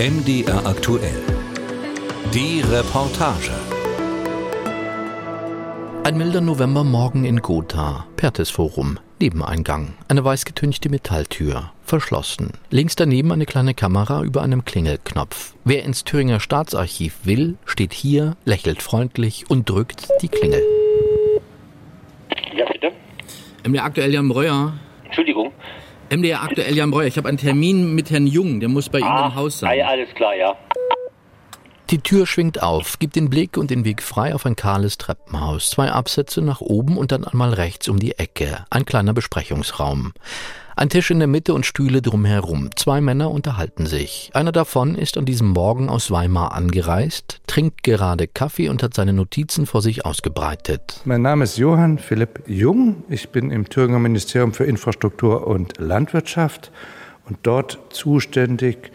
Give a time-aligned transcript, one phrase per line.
[0.00, 1.20] MDR aktuell.
[2.32, 3.50] Die Reportage.
[6.04, 12.52] Ein milder Novembermorgen in Gotha, Pertes-Forum, Nebeneingang, eine weißgetünchte Metalltür, verschlossen.
[12.70, 15.52] Links daneben eine kleine Kamera über einem Klingelknopf.
[15.64, 20.62] Wer ins Thüringer Staatsarchiv will, steht hier, lächelt freundlich und drückt die Klingel.
[22.56, 22.92] Ja, bitte?
[23.68, 24.72] MDR aktuell Jan Breuer.
[25.04, 25.52] Entschuldigung.
[26.12, 27.06] MDR aktuell Jan Breuer.
[27.06, 29.78] Ich habe einen Termin mit Herrn Jung, der muss bei Ihnen im Haus ah, sein.
[29.78, 30.56] ja, alles klar, ja.
[31.90, 35.70] Die Tür schwingt auf, gibt den Blick und den Weg frei auf ein kahles Treppenhaus.
[35.70, 38.64] Zwei Absätze nach oben und dann einmal rechts um die Ecke.
[38.70, 40.12] Ein kleiner Besprechungsraum.
[40.76, 42.70] Ein Tisch in der Mitte und Stühle drumherum.
[42.76, 44.30] Zwei Männer unterhalten sich.
[44.34, 49.12] Einer davon ist an diesem Morgen aus Weimar angereist, trinkt gerade Kaffee und hat seine
[49.12, 51.00] Notizen vor sich ausgebreitet.
[51.04, 53.02] Mein Name ist Johann Philipp Jung.
[53.08, 56.70] Ich bin im Thüringer Ministerium für Infrastruktur und Landwirtschaft
[57.28, 58.92] und dort zuständig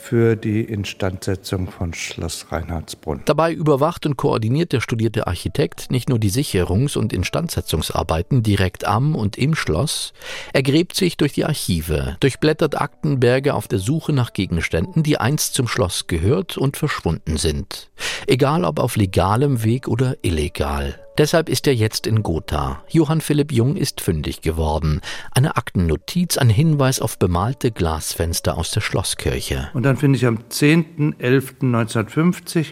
[0.00, 3.22] für die Instandsetzung von Schloss Reinhardsbrunn.
[3.26, 9.14] Dabei überwacht und koordiniert der studierte Architekt nicht nur die Sicherungs- und Instandsetzungsarbeiten direkt am
[9.14, 10.12] und im Schloss,
[10.52, 15.54] er gräbt sich durch die Archive, durchblättert Aktenberge auf der Suche nach Gegenständen, die einst
[15.54, 17.90] zum Schloss gehört und verschwunden sind.
[18.26, 20.98] Egal ob auf legalem Weg oder illegal.
[21.20, 22.82] Deshalb ist er jetzt in Gotha.
[22.88, 25.02] Johann Philipp Jung ist fündig geworden.
[25.32, 29.68] Eine Aktennotiz, ein Hinweis auf bemalte Glasfenster aus der Schlosskirche.
[29.74, 32.68] Und dann finde ich am 10.11.1950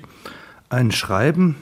[0.71, 1.57] ein Schreiben,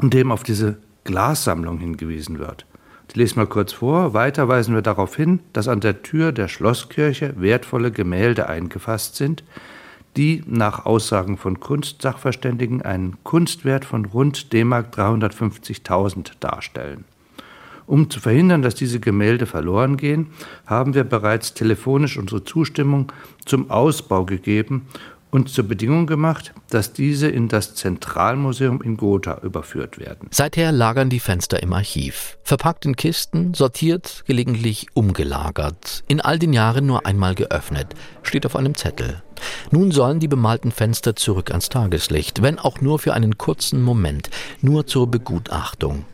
[0.00, 2.66] in dem auf diese Glassammlung hingewiesen wird.
[3.08, 4.14] Ich lese mal kurz vor.
[4.14, 9.42] Weiter weisen wir darauf hin, dass an der Tür der Schlosskirche wertvolle Gemälde eingefasst sind,
[10.16, 17.04] die nach Aussagen von Kunstsachverständigen einen Kunstwert von rund D-Mark 350.000 darstellen.
[17.86, 20.28] Um zu verhindern, dass diese Gemälde verloren gehen,
[20.66, 23.12] haben wir bereits telefonisch unsere Zustimmung
[23.44, 24.88] zum Ausbau gegeben
[25.30, 30.28] und zur Bedingung gemacht, dass diese in das Zentralmuseum in Gotha überführt werden.
[30.30, 32.38] Seither lagern die Fenster im Archiv.
[32.42, 36.04] Verpackt in Kisten, sortiert, gelegentlich umgelagert.
[36.08, 37.94] In all den Jahren nur einmal geöffnet.
[38.22, 39.22] Steht auf einem Zettel.
[39.70, 44.30] Nun sollen die bemalten Fenster zurück ans Tageslicht, wenn auch nur für einen kurzen Moment,
[44.62, 46.04] nur zur Begutachtung.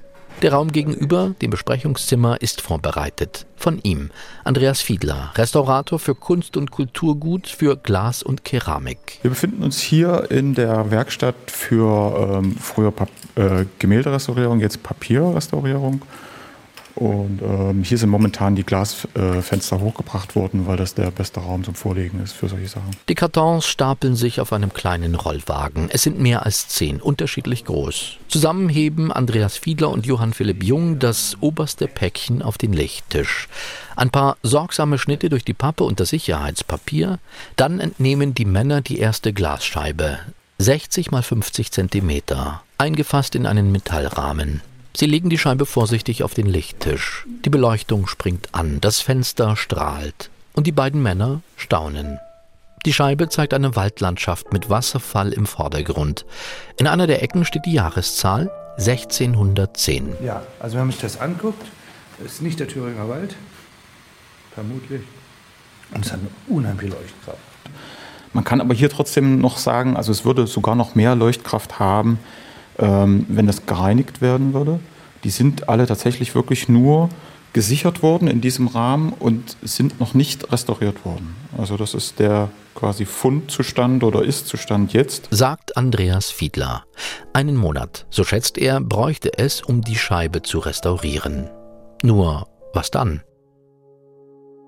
[0.42, 3.47] Der Raum gegenüber, dem Besprechungszimmer, ist vorbereitet.
[3.54, 4.10] Von ihm,
[4.42, 9.20] Andreas Fiedler, Restaurator für Kunst und Kulturgut, für Glas und Keramik.
[9.22, 16.02] Wir befinden uns hier in der Werkstatt für ähm, früher Pap äh, Gemälderestaurierung, jetzt Papierrestaurierung.
[16.94, 21.64] Und ähm, hier sind momentan die Glasfenster äh, hochgebracht worden, weil das der beste Raum
[21.64, 22.91] zum Vorlegen ist für solche Sachen.
[23.08, 25.88] Die Kartons stapeln sich auf einem kleinen Rollwagen.
[25.91, 28.19] Es sind mehr als zehn, unterschiedlich groß.
[28.28, 33.48] Zusammen heben Andreas Fiedler und Johann Philipp Jung das oberste Päckchen auf den Lichttisch.
[33.97, 37.19] Ein paar sorgsame Schnitte durch die Pappe und das Sicherheitspapier.
[37.56, 40.19] Dann entnehmen die Männer die erste Glasscheibe.
[40.58, 44.60] 60 mal 50 Zentimeter, eingefasst in einen Metallrahmen.
[44.94, 47.26] Sie legen die Scheibe vorsichtig auf den Lichttisch.
[47.44, 50.28] Die Beleuchtung springt an, das Fenster strahlt.
[50.53, 52.19] Und die beiden Männer staunen.
[52.84, 56.26] Die Scheibe zeigt eine Waldlandschaft mit Wasserfall im Vordergrund.
[56.76, 60.16] In einer der Ecken steht die Jahreszahl 1610.
[60.22, 61.64] Ja, also wenn man sich das anguckt,
[62.25, 63.34] ist nicht der Thüringer Wald,
[64.54, 65.02] vermutlich.
[65.94, 67.38] Und es hat eine unheimliche Leuchtkraft.
[68.34, 72.19] Man kann aber hier trotzdem noch sagen, also es würde sogar noch mehr Leuchtkraft haben,
[72.78, 74.81] ähm, wenn das gereinigt werden würde.
[75.25, 77.09] Die sind alle tatsächlich wirklich nur
[77.53, 81.37] gesichert worden in diesem Rahmen und sind noch nicht restauriert worden.
[81.56, 85.28] Also das ist der quasi Fundzustand oder Ist-Zustand jetzt.
[85.31, 86.84] Sagt Andreas Fiedler.
[87.32, 91.50] Einen Monat, so schätzt er, bräuchte es, um die Scheibe zu restaurieren.
[92.03, 93.22] Nur, was dann?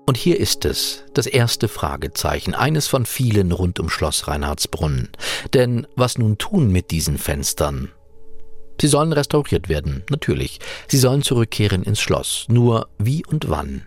[0.07, 5.09] Und hier ist es, das erste Fragezeichen, eines von vielen rund um Schloss Reinhardsbrunn.
[5.53, 7.91] Denn was nun tun mit diesen Fenstern?
[8.79, 10.59] Sie sollen restauriert werden, natürlich.
[10.87, 12.45] Sie sollen zurückkehren ins Schloss.
[12.49, 13.83] Nur wie und wann?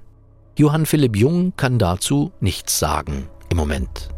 [0.56, 4.08] Johann Philipp Jung kann dazu nichts sagen im Moment.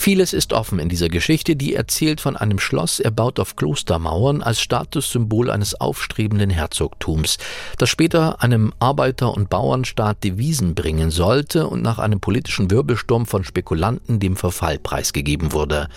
[0.00, 4.60] Vieles ist offen in dieser Geschichte, die erzählt von einem Schloss, erbaut auf Klostermauern als
[4.60, 7.36] Statussymbol eines aufstrebenden Herzogtums,
[7.78, 13.42] das später einem Arbeiter- und Bauernstaat Devisen bringen sollte und nach einem politischen Wirbelsturm von
[13.42, 15.88] Spekulanten dem Verfall preisgegeben wurde.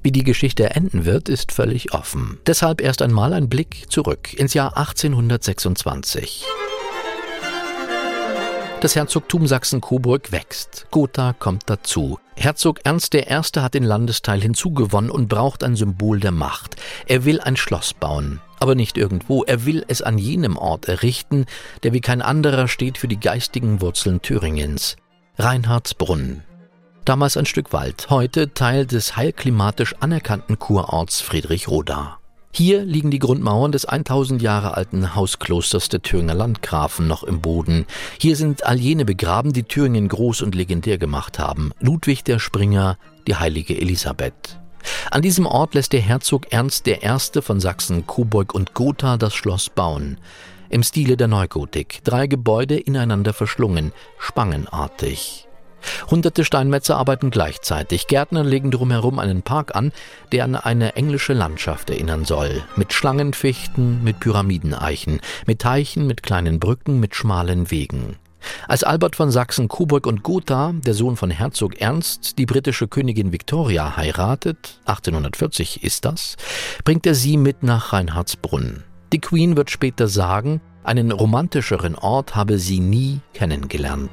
[0.00, 2.38] Wie die Geschichte enden wird, ist völlig offen.
[2.46, 6.44] Deshalb erst einmal ein Blick zurück ins Jahr 1826.
[8.80, 10.86] Das Herzogtum Sachsen-Coburg wächst.
[10.90, 12.18] Gotha kommt dazu.
[12.34, 13.20] Herzog Ernst I.
[13.28, 16.76] hat den Landesteil hinzugewonnen und braucht ein Symbol der Macht.
[17.06, 18.40] Er will ein Schloss bauen.
[18.58, 19.44] Aber nicht irgendwo.
[19.44, 21.44] Er will es an jenem Ort errichten,
[21.82, 24.96] der wie kein anderer steht für die geistigen Wurzeln Thüringens.
[25.38, 26.42] Reinhardsbrunn.
[27.04, 32.19] Damals ein Stück Wald, heute Teil des heilklimatisch anerkannten Kurorts Friedrichroda.
[32.52, 37.86] Hier liegen die Grundmauern des 1000 Jahre alten Hausklosters der Thüringer Landgrafen noch im Boden.
[38.18, 41.72] Hier sind all jene begraben, die Thüringen groß und legendär gemacht haben.
[41.78, 42.98] Ludwig der Springer,
[43.28, 44.58] die heilige Elisabeth.
[45.10, 46.98] An diesem Ort lässt der Herzog Ernst I.
[47.40, 50.18] von Sachsen, Coburg und Gotha das Schloss bauen.
[50.70, 52.00] Im Stile der Neugotik.
[52.04, 55.46] Drei Gebäude ineinander verschlungen, spangenartig.
[56.10, 58.06] Hunderte Steinmetze arbeiten gleichzeitig.
[58.06, 59.92] Gärtner legen drumherum einen Park an,
[60.32, 62.62] der an eine englische Landschaft erinnern soll.
[62.76, 68.16] Mit Schlangenfichten, mit Pyramideneichen, mit Teichen, mit kleinen Brücken, mit schmalen Wegen.
[68.68, 73.32] Als Albert von Sachsen, Coburg und Gotha, der Sohn von Herzog Ernst, die britische Königin
[73.32, 76.36] Victoria heiratet, 1840 ist das,
[76.84, 78.84] bringt er sie mit nach Reinhardsbrunn.
[79.12, 84.10] Die Queen wird später sagen, einen romantischeren Ort habe sie nie kennengelernt.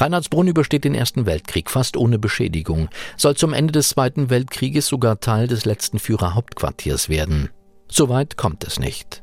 [0.00, 5.20] Reinhardsbrunn übersteht den Ersten Weltkrieg fast ohne Beschädigung, soll zum Ende des Zweiten Weltkrieges sogar
[5.20, 7.50] Teil des letzten Führerhauptquartiers werden.
[7.90, 9.22] Soweit kommt es nicht.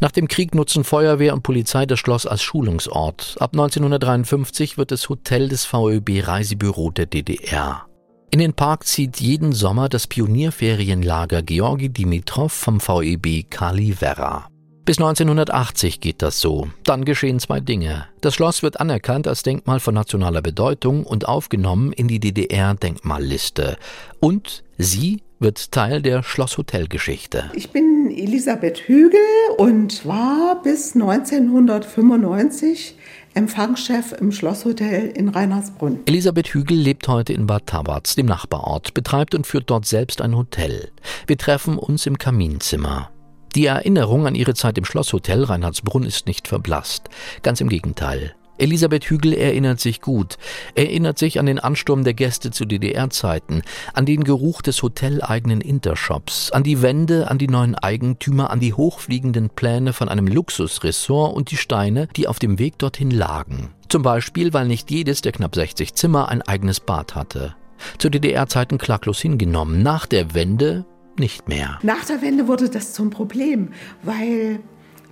[0.00, 3.36] Nach dem Krieg nutzen Feuerwehr und Polizei das Schloss als Schulungsort.
[3.38, 7.86] Ab 1953 wird es Hotel des VÖB Reisebüro der DDR.
[8.30, 14.51] In den Park zieht jeden Sommer das Pionierferienlager Georgi Dimitrov vom VEB Kali Werra.
[14.84, 16.66] Bis 1980 geht das so.
[16.82, 18.06] Dann geschehen zwei Dinge.
[18.20, 23.76] Das Schloss wird anerkannt als Denkmal von nationaler Bedeutung und aufgenommen in die DDR-Denkmalliste.
[24.18, 27.52] Und sie wird Teil der Schlosshotelgeschichte.
[27.54, 29.20] Ich bin Elisabeth Hügel
[29.56, 32.96] und war bis 1995
[33.34, 36.00] Empfangschef im Schlosshotel in Reinhardsbrunn.
[36.06, 40.36] Elisabeth Hügel lebt heute in Bad Tabatz, dem Nachbarort, betreibt und führt dort selbst ein
[40.36, 40.90] Hotel.
[41.28, 43.12] Wir treffen uns im Kaminzimmer.
[43.54, 47.08] Die Erinnerung an ihre Zeit im Schlosshotel Reinhardsbrunn ist nicht verblasst.
[47.42, 48.34] Ganz im Gegenteil.
[48.58, 50.38] Elisabeth Hügel erinnert sich gut,
[50.74, 53.62] erinnert sich an den Ansturm der Gäste zu DDR-Zeiten,
[53.92, 58.72] an den Geruch des hoteleigenen Intershops, an die Wände, an die neuen Eigentümer, an die
[58.72, 63.70] hochfliegenden Pläne von einem Luxusressort und die Steine, die auf dem Weg dorthin lagen.
[63.88, 67.56] Zum Beispiel, weil nicht jedes der knapp 60 Zimmer ein eigenes Bad hatte.
[67.98, 69.82] Zu DDR-Zeiten klaglos hingenommen.
[69.82, 70.84] Nach der Wende
[71.18, 71.78] nicht mehr.
[71.82, 73.68] Nach der Wende wurde das zum Problem,
[74.02, 74.60] weil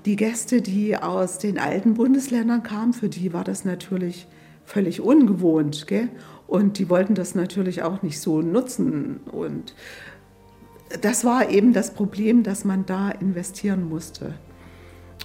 [0.05, 4.27] die Gäste, die aus den alten Bundesländern kamen, für die war das natürlich
[4.65, 5.87] völlig ungewohnt.
[5.87, 6.09] Gell?
[6.47, 9.21] Und die wollten das natürlich auch nicht so nutzen.
[9.31, 9.75] Und
[11.03, 14.35] das war eben das Problem, dass man da investieren musste.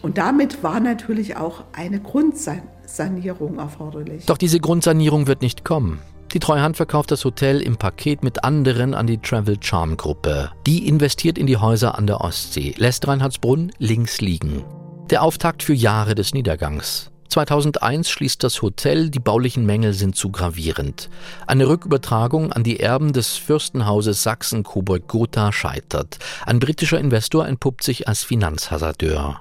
[0.02, 4.26] Und damit war natürlich auch eine Grundsanierung erforderlich.
[4.26, 6.00] Doch diese Grundsanierung wird nicht kommen.
[6.36, 10.52] Die Treuhand verkauft das Hotel im Paket mit anderen an die Travel Charm Gruppe.
[10.68, 14.66] Die investiert in die Häuser an der Ostsee, lässt Reinhardsbrunn links liegen.
[15.10, 17.10] Der Auftakt für Jahre des Niedergangs.
[17.30, 21.10] 2001 schließt das Hotel, die baulichen Mängel sind zu gravierend.
[21.48, 26.18] Eine Rückübertragung an die Erben des Fürstenhauses Sachsen-Coburg-Gotha scheitert.
[26.46, 29.40] Ein britischer Investor entpuppt sich als Finanzhasardeur.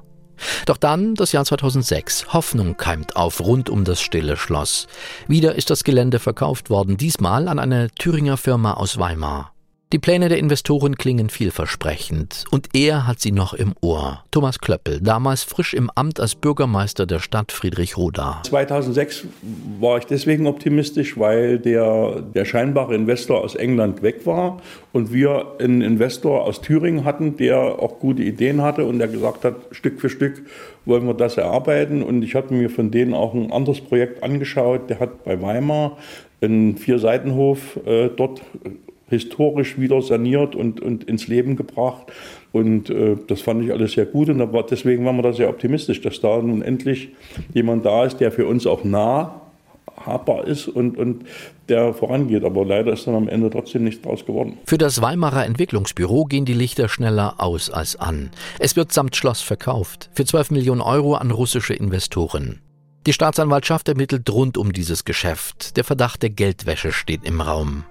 [0.66, 2.32] Doch dann das Jahr 2006.
[2.32, 4.86] Hoffnung keimt auf rund um das stille Schloss.
[5.28, 9.53] Wieder ist das Gelände verkauft worden, diesmal an eine Thüringer Firma aus Weimar.
[9.94, 14.24] Die Pläne der Investoren klingen vielversprechend und er hat sie noch im Ohr.
[14.32, 18.42] Thomas Klöppel, damals frisch im Amt als Bürgermeister der Stadt Friedrichroda.
[18.42, 19.26] 2006
[19.78, 24.60] war ich deswegen optimistisch, weil der, der scheinbare Investor aus England weg war
[24.92, 29.44] und wir einen Investor aus Thüringen hatten, der auch gute Ideen hatte und der gesagt
[29.44, 30.42] hat, Stück für Stück
[30.86, 32.02] wollen wir das erarbeiten.
[32.02, 34.90] Und ich hatte mir von denen auch ein anderes Projekt angeschaut.
[34.90, 35.98] Der hat bei Weimar
[36.40, 38.42] einen Vier-Seitenhof äh, dort
[39.08, 42.12] historisch wieder saniert und, und ins Leben gebracht.
[42.52, 45.48] Und äh, das fand ich alles sehr gut und war, deswegen waren wir da sehr
[45.48, 47.10] optimistisch, dass da nun endlich
[47.52, 49.40] jemand da ist, der für uns auch nah
[50.06, 51.24] habbar ist und, und
[51.68, 52.44] der vorangeht.
[52.44, 54.58] Aber leider ist dann am Ende trotzdem nichts draus geworden.
[54.66, 58.30] Für das Weimarer Entwicklungsbüro gehen die Lichter schneller aus als an.
[58.58, 60.10] Es wird samt Schloss verkauft.
[60.14, 62.60] Für 12 Millionen Euro an russische Investoren.
[63.06, 65.76] Die Staatsanwaltschaft ermittelt rund um dieses Geschäft.
[65.76, 67.84] Der Verdacht der Geldwäsche steht im Raum.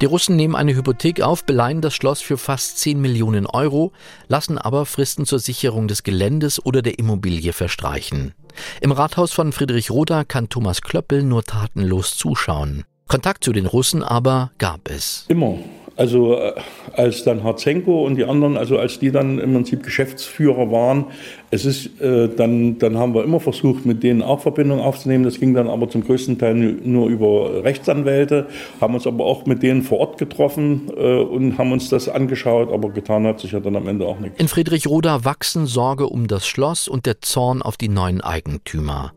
[0.00, 3.92] Die Russen nehmen eine Hypothek auf, beleihen das Schloss für fast 10 Millionen Euro,
[4.28, 8.32] lassen aber Fristen zur Sicherung des Geländes oder der Immobilie verstreichen.
[8.80, 12.84] Im Rathaus von Friedrich Roda kann Thomas Klöppel nur tatenlos zuschauen.
[13.08, 15.24] Kontakt zu den Russen aber gab es.
[15.28, 15.58] Immer.
[15.98, 16.52] Also äh,
[16.92, 21.06] als dann Harzenko und die anderen, also als die dann im Prinzip Geschäftsführer waren,
[21.50, 25.24] es ist äh, dann, dann haben wir immer versucht, mit denen auch Verbindung aufzunehmen.
[25.24, 28.46] Das ging dann aber zum größten Teil nur über Rechtsanwälte,
[28.80, 32.72] haben uns aber auch mit denen vor Ort getroffen äh, und haben uns das angeschaut,
[32.72, 34.38] aber getan hat sich ja dann am Ende auch nichts.
[34.38, 39.12] In Friedrichroda wachsen Sorge um das Schloss und der Zorn auf die neuen Eigentümer.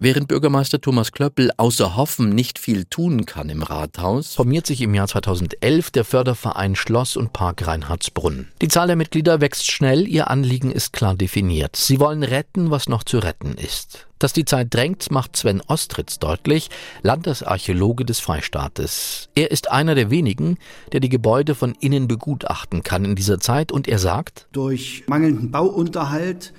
[0.00, 4.94] Während Bürgermeister Thomas Klöppel außer Hoffen nicht viel tun kann im Rathaus, formiert sich im
[4.94, 8.48] Jahr 2011 der Förderverein Schloss und Park Reinhardsbrunn.
[8.62, 11.76] Die Zahl der Mitglieder wächst schnell, ihr Anliegen ist klar definiert.
[11.76, 14.06] Sie wollen retten, was noch zu retten ist.
[14.18, 16.70] Dass die Zeit drängt, macht Sven Ostritz deutlich,
[17.02, 19.28] Landesarchäologe des Freistaates.
[19.34, 20.56] Er ist einer der wenigen,
[20.92, 25.50] der die Gebäude von innen begutachten kann in dieser Zeit und er sagt, durch mangelnden
[25.50, 26.54] Bauunterhalt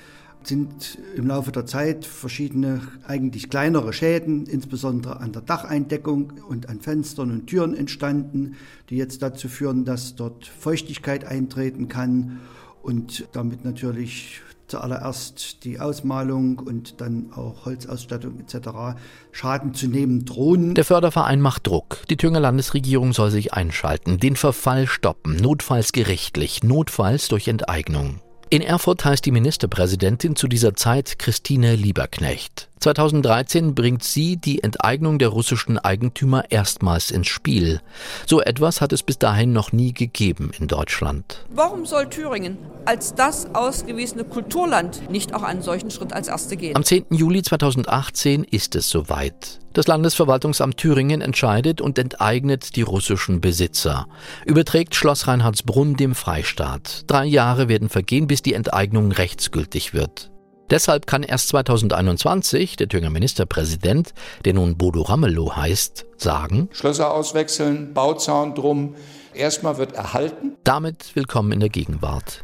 [0.47, 6.79] sind im Laufe der Zeit verschiedene eigentlich kleinere Schäden, insbesondere an der Dacheindeckung und an
[6.79, 8.55] Fenstern und Türen entstanden,
[8.89, 12.39] die jetzt dazu führen, dass dort Feuchtigkeit eintreten kann
[12.81, 18.99] und damit natürlich zuallererst die Ausmalung und dann auch Holzausstattung etc.
[19.31, 20.75] Schaden zu nehmen drohen.
[20.75, 21.99] Der Förderverein macht Druck.
[22.09, 28.19] Die Thüringer Landesregierung soll sich einschalten, den Verfall stoppen, notfalls gerichtlich, notfalls durch Enteignung.
[28.49, 32.66] In Erfurt heißt die Ministerpräsidentin zu dieser Zeit Christine Lieberknecht.
[32.79, 37.81] 2013 bringt sie die Enteignung der russischen Eigentümer erstmals ins Spiel.
[38.25, 41.45] So etwas hat es bis dahin noch nie gegeben in Deutschland.
[41.49, 46.75] Warum soll Thüringen als das ausgewiesene Kulturland nicht auch einen solchen Schritt als Erste gehen?
[46.75, 47.07] Am 10.
[47.09, 49.59] Juli 2018 ist es soweit.
[49.73, 54.07] Das Landesverwaltungsamt Thüringen entscheidet und enteignet die russischen Besitzer,
[54.45, 57.03] überträgt Schloss Reinhardsbrunn dem Freistaat.
[57.05, 60.31] Drei Jahre werden vergehen, bis die Enteignung rechtsgültig wird.
[60.69, 67.93] Deshalb kann erst 2021 der Thüringer Ministerpräsident, der nun Bodo Ramelow heißt, sagen: Schlösser auswechseln,
[67.93, 68.95] Bauzaun drum,
[69.33, 70.57] erstmal wird erhalten.
[70.65, 72.43] Damit willkommen in der Gegenwart.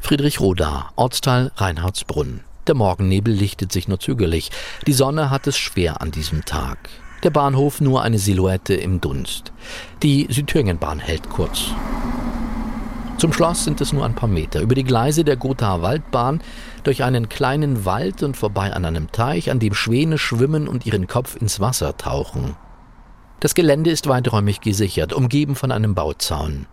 [0.00, 2.40] Friedrich Roda, Ortsteil Reinhardsbrunn.
[2.68, 4.50] Der Morgennebel lichtet sich nur zögerlich.
[4.86, 6.90] Die Sonne hat es schwer an diesem Tag.
[7.24, 9.52] Der Bahnhof nur eine Silhouette im Dunst.
[10.02, 11.72] Die Südthüringenbahn hält kurz.
[13.20, 14.62] Zum Schloss sind es nur ein paar Meter.
[14.62, 16.40] Über die Gleise der Gothaer Waldbahn,
[16.84, 21.06] durch einen kleinen Wald und vorbei an einem Teich, an dem Schwäne schwimmen und ihren
[21.06, 22.56] Kopf ins Wasser tauchen.
[23.40, 26.64] Das Gelände ist weiträumig gesichert, umgeben von einem Bauzaun.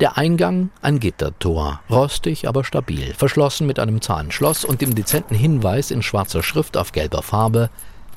[0.00, 5.90] Der Eingang ein Gittertor, rostig, aber stabil, verschlossen mit einem Zahnschloss und dem dezenten Hinweis
[5.90, 7.68] in schwarzer Schrift auf gelber Farbe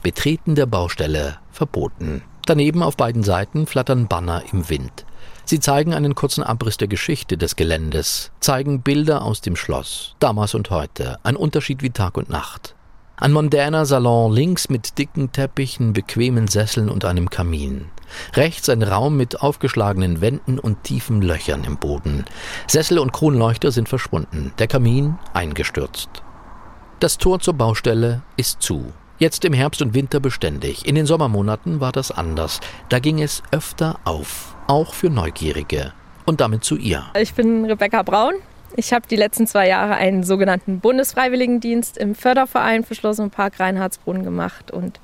[0.03, 2.21] Betreten der Baustelle verboten.
[2.45, 5.05] Daneben auf beiden Seiten flattern Banner im Wind.
[5.45, 10.55] Sie zeigen einen kurzen Abriss der Geschichte des Geländes, zeigen Bilder aus dem Schloss, damals
[10.55, 12.75] und heute, ein Unterschied wie Tag und Nacht.
[13.17, 17.85] Ein mondäner Salon links mit dicken Teppichen, bequemen Sesseln und einem Kamin.
[18.33, 22.25] Rechts ein Raum mit aufgeschlagenen Wänden und tiefen Löchern im Boden.
[22.67, 26.09] Sessel und Kronleuchter sind verschwunden, der Kamin eingestürzt.
[26.99, 28.93] Das Tor zur Baustelle ist zu.
[29.19, 30.85] Jetzt im Herbst und Winter beständig.
[30.85, 32.59] In den Sommermonaten war das anders.
[32.89, 35.93] Da ging es öfter auf, auch für Neugierige.
[36.25, 37.05] Und damit zu ihr.
[37.19, 38.33] Ich bin Rebecca Braun.
[38.75, 43.59] Ich habe die letzten zwei Jahre einen sogenannten Bundesfreiwilligendienst im Förderverein für Schloss und Park
[43.59, 44.99] Reinhardsbrunn gemacht und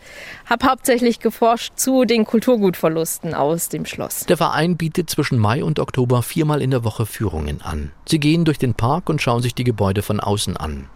[0.49, 4.25] habe hauptsächlich geforscht zu den Kulturgutverlusten aus dem Schloss.
[4.25, 7.91] Der Verein bietet zwischen Mai und Oktober viermal in der Woche Führungen an.
[8.07, 10.87] Sie gehen durch den Park und schauen sich die Gebäude von außen an.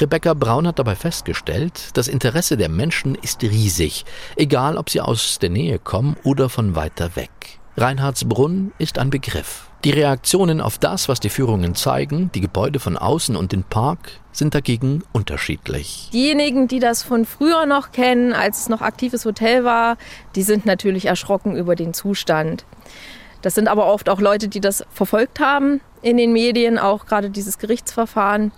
[0.00, 5.38] Rebecca Braun hat dabei festgestellt, das Interesse der Menschen ist riesig, egal ob sie aus
[5.38, 7.58] der Nähe kommen oder von weiter weg.
[7.76, 9.68] Reinhardsbrunn ist ein Begriff.
[9.84, 14.20] Die Reaktionen auf das, was die Führungen zeigen, die Gebäude von außen und den Park,
[14.30, 16.10] sind dagegen unterschiedlich.
[16.12, 19.96] Diejenigen, die das von früher noch kennen, als es noch aktives Hotel war,
[20.36, 22.64] die sind natürlich erschrocken über den Zustand.
[23.40, 27.30] Das sind aber oft auch Leute, die das verfolgt haben in den Medien, auch gerade
[27.30, 28.52] dieses Gerichtsverfahren.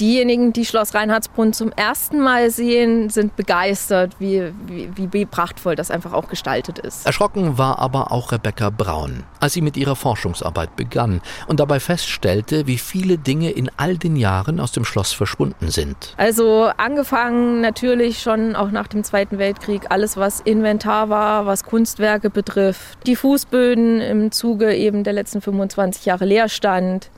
[0.00, 5.90] Diejenigen, die Schloss Reinhardsbrunn zum ersten Mal sehen, sind begeistert, wie, wie, wie prachtvoll das
[5.90, 7.04] einfach auch gestaltet ist.
[7.04, 12.68] Erschrocken war aber auch Rebecca Braun, als sie mit ihrer Forschungsarbeit begann und dabei feststellte,
[12.68, 16.14] wie viele Dinge in all den Jahren aus dem Schloss verschwunden sind.
[16.16, 22.30] Also angefangen natürlich schon auch nach dem Zweiten Weltkrieg, alles was Inventar war, was Kunstwerke
[22.30, 27.10] betrifft, die Fußböden im Zuge eben der letzten 25 Jahre Leerstand,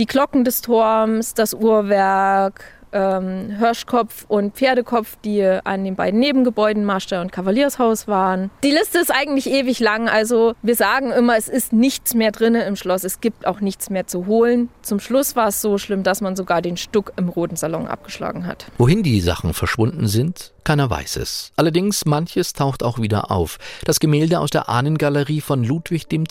[0.00, 6.84] die Glocken des Turms, das Uhrwerk, ähm, Hirschkopf und Pferdekopf, die an den beiden Nebengebäuden
[6.84, 8.50] Marstall und Kavaliershaus waren.
[8.62, 10.08] Die Liste ist eigentlich ewig lang.
[10.08, 13.04] Also wir sagen immer, es ist nichts mehr drin im Schloss.
[13.04, 14.68] Es gibt auch nichts mehr zu holen.
[14.82, 18.46] Zum Schluss war es so schlimm, dass man sogar den Stuck im Roten Salon abgeschlagen
[18.46, 18.66] hat.
[18.78, 21.52] Wohin die Sachen verschwunden sind, keiner weiß es.
[21.56, 23.58] Allerdings manches taucht auch wieder auf.
[23.84, 26.30] Das Gemälde aus der Ahnengalerie von Ludwig II.,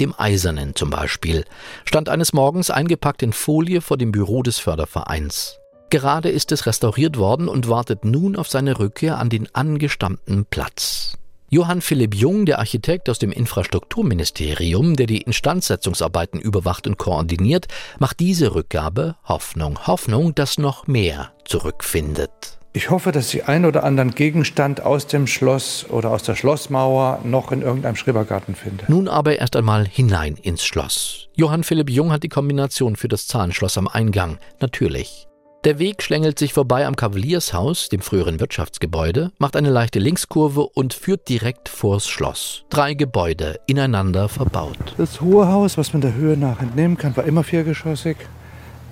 [0.00, 1.44] dem Eisernen zum Beispiel,
[1.84, 5.58] stand eines Morgens eingepackt in Folie vor dem Büro des Fördervereins.
[5.90, 11.16] Gerade ist es restauriert worden und wartet nun auf seine Rückkehr an den angestammten Platz.
[11.48, 17.68] Johann Philipp Jung, der Architekt aus dem Infrastrukturministerium, der die Instandsetzungsarbeiten überwacht und koordiniert,
[18.00, 19.86] macht diese Rückgabe Hoffnung.
[19.86, 22.58] Hoffnung, dass noch mehr zurückfindet.
[22.72, 27.20] Ich hoffe, dass Sie einen oder anderen Gegenstand aus dem Schloss oder aus der Schlossmauer
[27.22, 28.84] noch in irgendeinem Schrebergarten finden.
[28.88, 31.28] Nun aber erst einmal hinein ins Schloss.
[31.36, 34.38] Johann Philipp Jung hat die Kombination für das Zahnschloss am Eingang.
[34.60, 35.26] Natürlich.
[35.66, 40.94] Der Weg schlängelt sich vorbei am Kavaliershaus, dem früheren Wirtschaftsgebäude, macht eine leichte Linkskurve und
[40.94, 42.64] führt direkt vors Schloss.
[42.70, 44.94] Drei Gebäude ineinander verbaut.
[44.96, 48.16] Das hohe Haus, was man der Höhe nach entnehmen kann, war immer viergeschossig.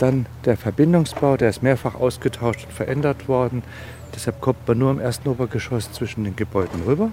[0.01, 3.63] Dann der Verbindungsbau, der ist mehrfach ausgetauscht und verändert worden.
[4.13, 7.13] Deshalb kommt man nur im ersten Obergeschoss zwischen den Gebäuden rüber.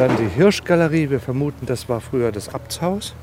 [0.00, 3.14] Dann die Hirschgalerie, wir vermuten, das war früher das Abtshaus,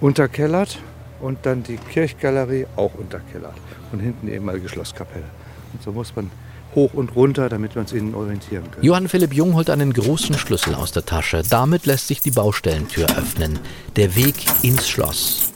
[0.00, 0.78] unterkellert.
[1.20, 3.54] Und dann die Kirchgalerie, auch unterkellert.
[3.92, 5.24] Und hinten die ehemalige Schlosskapelle.
[5.72, 6.30] Und so muss man
[6.74, 8.84] hoch und runter, damit wir uns innen orientieren können.
[8.84, 11.42] Johann Philipp Jung holt einen großen Schlüssel aus der Tasche.
[11.48, 13.58] Damit lässt sich die Baustellentür öffnen.
[13.96, 15.50] Der Weg ins Schloss.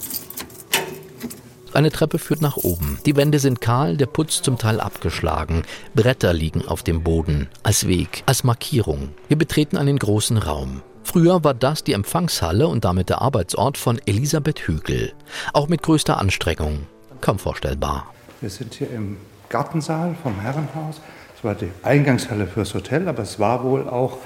[1.73, 2.99] Eine Treppe führt nach oben.
[3.05, 5.63] Die Wände sind kahl, der Putz zum Teil abgeschlagen.
[5.95, 7.49] Bretter liegen auf dem Boden.
[7.65, 9.09] Als Weg, als Markierung.
[9.27, 10.83] Wir betreten einen großen Raum.
[11.05, 15.13] Früher war das die Empfangshalle und damit der Arbeitsort von Elisabeth Hügel.
[15.53, 16.87] Auch mit größter Anstrengung.
[17.21, 18.13] Kaum vorstellbar.
[18.41, 19.19] Wir sind hier im
[19.49, 21.01] Gartensaal vom Herrenhaus.
[21.37, 24.19] Es war die Eingangshalle fürs Hotel, aber es war wohl auch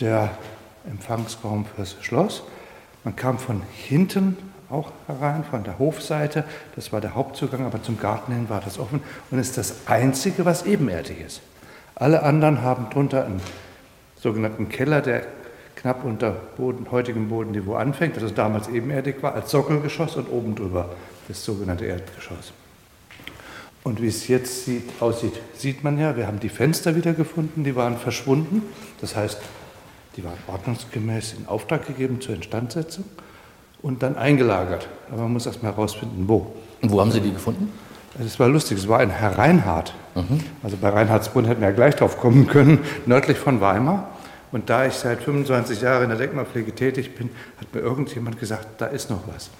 [0.00, 0.30] der
[0.90, 2.42] Empfangsraum fürs Schloss.
[3.04, 4.36] Man kam von hinten
[4.68, 6.44] auch herein, von der Hofseite.
[6.76, 10.44] Das war der Hauptzugang, aber zum Garten hin war das offen und ist das einzige,
[10.44, 11.40] was ebenerdig ist.
[11.94, 13.40] Alle anderen haben drunter einen
[14.20, 15.26] sogenannten Keller, der
[15.78, 20.90] knapp unter Boden, heutigem Bodenniveau anfängt, das damals ebenerdig war, als Sockelgeschoss und oben drüber
[21.28, 22.52] das sogenannte Erdgeschoss.
[23.84, 27.64] Und wie es jetzt sieht, aussieht, sieht man ja, wir haben die Fenster wieder gefunden,
[27.64, 28.62] die waren verschwunden.
[29.00, 29.40] Das heißt,
[30.16, 33.04] die waren ordnungsgemäß in Auftrag gegeben zur Instandsetzung
[33.80, 34.88] und dann eingelagert.
[35.10, 36.54] Aber man muss erst mal herausfinden, wo.
[36.82, 37.72] Und wo haben Sie die gefunden?
[38.18, 39.94] Es war lustig, es war ein Herr Reinhardt.
[40.16, 40.40] Mhm.
[40.62, 44.10] Also bei Reinhardsbrunn hätten wir ja gleich drauf kommen können, nördlich von Weimar.
[44.52, 47.30] Und da ich seit 25 Jahren in der Denkmalpflege tätig bin,
[47.60, 49.50] hat mir irgendjemand gesagt, da ist noch was.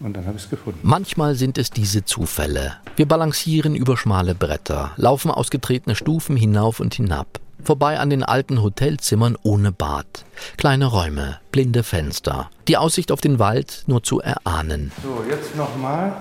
[0.00, 0.78] Und dann habe ich es gefunden.
[0.82, 2.76] Manchmal sind es diese Zufälle.
[2.96, 8.62] Wir balancieren über schmale Bretter, laufen ausgetretene Stufen hinauf und hinab vorbei an den alten
[8.62, 10.06] Hotelzimmern ohne Bad.
[10.56, 14.92] Kleine Räume, blinde Fenster, die Aussicht auf den Wald nur zu erahnen.
[15.02, 16.12] So, jetzt nochmal.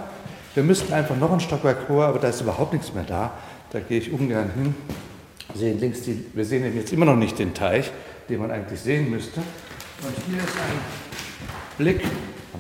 [0.56, 3.32] Wir müssten einfach noch ein Stockwerk höher, aber da ist überhaupt nichts mehr da.
[3.71, 4.76] Da gehe ich ungern hin.
[5.58, 7.91] Sehen links die, wir sehen jetzt immer noch nicht den Teich,
[8.30, 9.39] den man eigentlich sehen müsste.
[9.39, 10.80] Und hier ist ein
[11.78, 12.02] Blick,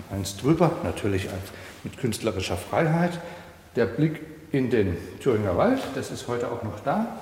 [0.09, 1.27] eins drüber, natürlich
[1.83, 3.19] mit künstlerischer Freiheit.
[3.75, 7.19] Der Blick in den Thüringer Wald, das ist heute auch noch da.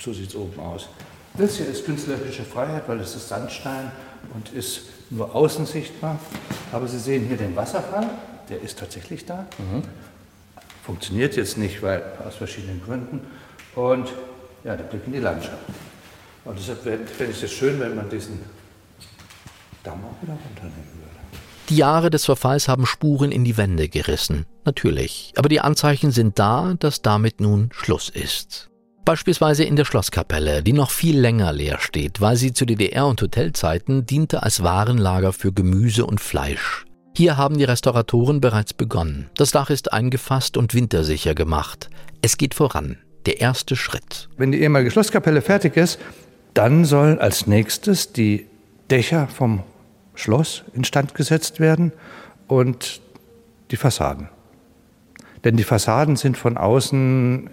[0.00, 0.88] So sieht es oben aus.
[1.34, 3.92] Das hier ist künstlerische Freiheit, weil es ist Sandstein
[4.34, 6.18] und ist nur außen sichtbar.
[6.72, 8.10] Aber Sie sehen hier den Wasserfall,
[8.48, 9.46] der ist tatsächlich da.
[9.58, 9.82] Mhm.
[10.84, 13.20] Funktioniert jetzt nicht, weil aus verschiedenen Gründen.
[13.76, 14.12] Und
[14.64, 15.58] ja, der Blick in die Landschaft.
[16.44, 18.40] Und deshalb fände ich es schön, wenn man diesen
[19.82, 21.10] Damm auch wieder runternehmen würde.
[21.68, 25.32] Die Jahre des Verfalls haben Spuren in die Wände gerissen, natürlich.
[25.36, 28.70] Aber die Anzeichen sind da, dass damit nun Schluss ist.
[29.04, 33.22] Beispielsweise in der Schlosskapelle, die noch viel länger leer steht, weil sie zu DDR- und
[33.22, 36.84] Hotelzeiten diente als Warenlager für Gemüse und Fleisch.
[37.16, 39.28] Hier haben die Restauratoren bereits begonnen.
[39.34, 41.90] Das Dach ist eingefasst und wintersicher gemacht.
[42.22, 42.98] Es geht voran.
[43.26, 44.28] Der erste Schritt.
[44.36, 45.98] Wenn die ehemalige Schlosskapelle fertig ist,
[46.54, 48.46] dann sollen als nächstes die
[48.90, 49.62] Dächer vom
[50.14, 51.92] Schloss instand gesetzt werden
[52.48, 53.00] und
[53.70, 54.28] die Fassaden.
[55.44, 57.48] Denn die Fassaden sind von außen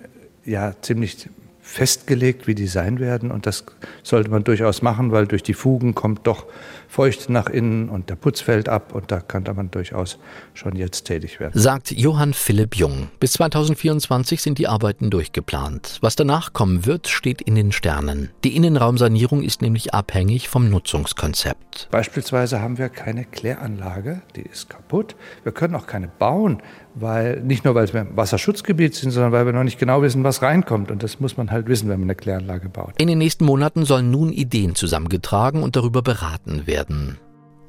[0.45, 1.29] ja ziemlich
[1.67, 3.29] festgelegt, wie die sein werden.
[3.29, 3.65] Und das
[4.01, 6.45] sollte man durchaus machen, weil durch die Fugen kommt doch
[6.87, 8.95] Feucht nach innen und der Putz fällt ab.
[8.95, 10.17] Und da kann man durchaus
[10.53, 11.59] schon jetzt tätig werden.
[11.59, 13.09] Sagt Johann Philipp Jung.
[13.19, 15.97] Bis 2024 sind die Arbeiten durchgeplant.
[16.01, 18.29] Was danach kommen wird, steht in den Sternen.
[18.43, 21.66] Die Innenraumsanierung ist nämlich abhängig vom Nutzungskonzept.
[21.91, 25.15] Beispielsweise haben wir keine Kläranlage, die ist kaputt.
[25.43, 26.61] Wir können auch keine bauen,
[26.95, 30.23] weil nicht nur, weil wir im Wasserschutzgebiet sind, sondern weil wir noch nicht genau wissen,
[30.23, 30.91] was reinkommt.
[30.91, 32.93] Und das muss man halt wissen, wenn man eine Kläranlage baut.
[32.97, 37.17] In den nächsten Monaten sollen nun Ideen zusammengetragen und darüber beraten werden.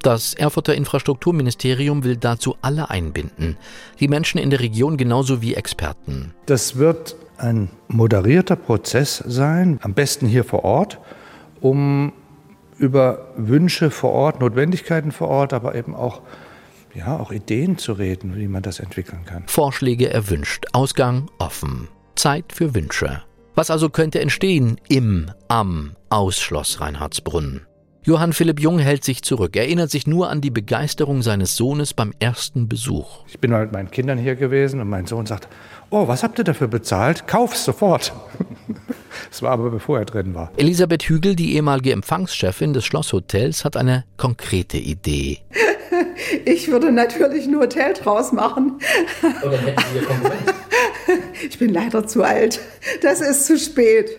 [0.01, 3.57] Das Erfurter Infrastrukturministerium will dazu alle einbinden,
[3.99, 6.33] die Menschen in der Region genauso wie Experten.
[6.45, 10.99] Das wird ein moderierter Prozess sein, am besten hier vor Ort,
[11.59, 12.13] um
[12.79, 16.21] über Wünsche vor Ort, Notwendigkeiten vor Ort, aber eben auch
[16.95, 19.43] ja, auch Ideen zu reden, wie man das entwickeln kann.
[19.45, 21.87] Vorschläge erwünscht, Ausgang offen.
[22.15, 23.21] Zeit für Wünsche.
[23.53, 27.61] Was also könnte entstehen im, am Ausschloss Reinhardsbrunn?
[28.03, 32.13] Johann Philipp Jung hält sich zurück, erinnert sich nur an die Begeisterung seines Sohnes beim
[32.19, 33.25] ersten Besuch.
[33.27, 35.47] Ich bin mal mit meinen Kindern hier gewesen und mein Sohn sagt,
[35.89, 37.27] oh, was habt ihr dafür bezahlt?
[37.27, 38.13] Kauf's sofort.
[39.31, 40.51] Es war aber bevor er drin war.
[40.57, 45.39] Elisabeth Hügel, die ehemalige Empfangschefin des Schlosshotels, hat eine konkrete Idee.
[46.45, 48.79] Ich würde natürlich ein Hotel draus machen.
[49.43, 50.53] Oder hätten Sie Konkurrenz?
[51.49, 52.59] Ich bin leider zu alt.
[53.01, 54.17] Das ist zu spät.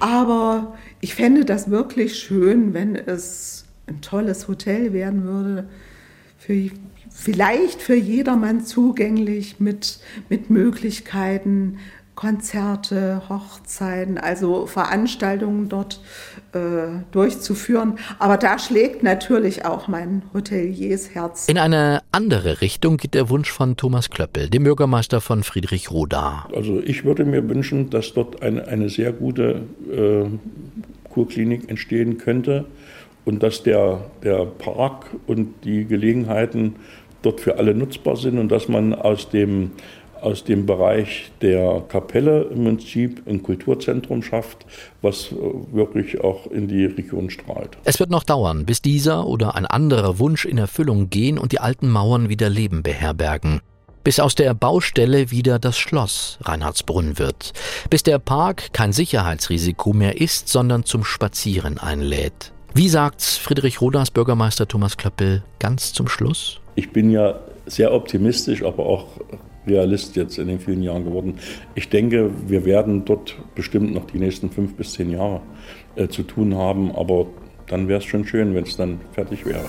[0.00, 5.68] Aber ich fände das wirklich schön, wenn es ein tolles Hotel werden würde.
[6.38, 6.54] Für,
[7.10, 11.78] vielleicht für jedermann zugänglich mit, mit Möglichkeiten,
[12.14, 16.00] Konzerte, Hochzeiten, also Veranstaltungen dort
[16.52, 17.98] äh, durchzuführen.
[18.18, 21.48] Aber da schlägt natürlich auch mein Hoteliers Herz.
[21.48, 26.48] In eine andere Richtung geht der Wunsch von Thomas Klöppel, dem Bürgermeister von Friedrichroda.
[26.54, 30.26] Also ich würde mir wünschen, dass dort eine, eine sehr gute äh,
[31.08, 32.66] Kurklinik entstehen könnte
[33.24, 36.76] und dass der, der Park und die Gelegenheiten
[37.22, 39.70] dort für alle nutzbar sind und dass man aus dem
[40.22, 44.66] aus dem Bereich der Kapelle im Prinzip ein Kulturzentrum schafft,
[45.00, 45.36] was äh,
[45.72, 47.76] wirklich auch in die Region strahlt.
[47.84, 51.60] Es wird noch dauern, bis dieser oder ein anderer Wunsch in Erfüllung gehen und die
[51.60, 53.60] alten Mauern wieder Leben beherbergen.
[54.04, 57.52] Bis aus der Baustelle wieder das Schloss Reinhardsbrunn wird.
[57.88, 62.52] Bis der Park kein Sicherheitsrisiko mehr ist, sondern zum Spazieren einlädt.
[62.74, 66.58] Wie sagt's Friedrich Rodas Bürgermeister Thomas Klöppel ganz zum Schluss?
[66.74, 69.06] Ich bin ja sehr optimistisch, aber auch
[69.66, 71.34] Realist jetzt in den vielen Jahren geworden.
[71.74, 75.40] Ich denke, wir werden dort bestimmt noch die nächsten fünf bis zehn Jahre
[75.96, 77.26] äh, zu tun haben, aber
[77.66, 79.64] dann wäre es schon schön, wenn es dann fertig wäre.